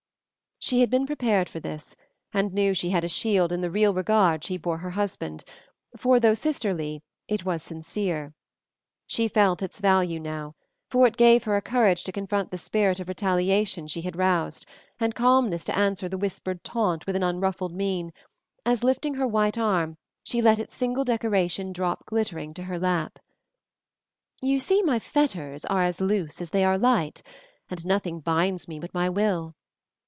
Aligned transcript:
She 0.63 0.81
had 0.81 0.91
been 0.91 1.07
prepared 1.07 1.49
for 1.49 1.59
this, 1.59 1.95
and 2.31 2.53
knew 2.53 2.75
she 2.75 2.91
had 2.91 3.03
a 3.03 3.07
shield 3.07 3.51
in 3.51 3.61
the 3.61 3.71
real 3.71 3.95
regard 3.95 4.43
she 4.43 4.57
bore 4.57 4.77
her 4.77 4.91
husband, 4.91 5.43
for 5.97 6.19
though 6.19 6.35
sisterly, 6.35 7.01
it 7.27 7.43
was 7.43 7.63
sincere. 7.63 8.35
She 9.07 9.27
felt 9.27 9.63
its 9.63 9.79
value 9.81 10.19
now, 10.19 10.53
for 10.87 11.07
it 11.07 11.17
gave 11.17 11.45
her 11.45 11.59
courage 11.61 12.03
to 12.03 12.11
confront 12.11 12.51
the 12.51 12.59
spirit 12.59 12.99
of 12.99 13.07
retaliation 13.07 13.87
she 13.87 14.01
had 14.03 14.15
roused, 14.15 14.67
and 14.99 15.15
calmness 15.15 15.65
to 15.65 15.75
answer 15.75 16.07
the 16.07 16.17
whispered 16.19 16.63
taunt 16.63 17.07
with 17.07 17.15
an 17.15 17.23
unruffled 17.23 17.73
mien, 17.73 18.13
as 18.63 18.83
lifting 18.83 19.15
her 19.15 19.27
white 19.27 19.57
arm 19.57 19.97
she 20.23 20.43
let 20.43 20.59
its 20.59 20.75
single 20.75 21.03
decoration 21.03 21.73
drop 21.73 22.05
glittering 22.05 22.53
to 22.53 22.63
her 22.65 22.77
lap. 22.77 23.17
"You 24.43 24.59
see 24.59 24.83
my 24.83 24.99
'fetters' 24.99 25.65
are 25.65 25.81
as 25.81 25.99
loose 25.99 26.39
as 26.39 26.51
they 26.51 26.63
are 26.63 26.77
light, 26.77 27.23
and 27.67 27.83
nothing 27.83 28.19
binds 28.19 28.67
me 28.67 28.77
but 28.79 28.93
my 28.93 29.09
will. 29.09 29.55